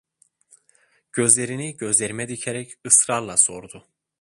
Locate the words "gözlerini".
1.11-1.77